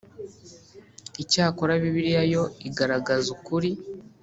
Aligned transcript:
Icyakora 1.23 1.73
Bibiliya 1.81 2.23
yo 2.33 2.43
igaragaza 2.67 3.27
ukuri 3.35 3.69